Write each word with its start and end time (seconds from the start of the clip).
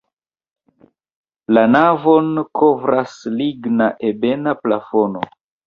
La 1.57 1.65
navon 1.75 2.33
kovras 2.63 3.15
ligna 3.37 3.93
ebena 4.13 4.59
plafono. 4.65 5.27